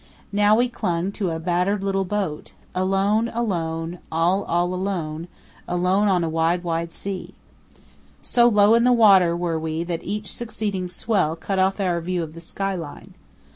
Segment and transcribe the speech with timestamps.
[0.31, 5.27] Now we clung to a battered little boat, "alone, alone—all, all alone;
[5.67, 7.35] alone on a wide, wide sea."
[8.19, 12.23] So low in the water were we that each succeeding swell cut off our view
[12.23, 13.13] of the sky line.